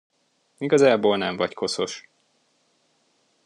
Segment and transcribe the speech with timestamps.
[0.57, 2.09] Igazából nem vagy koszos.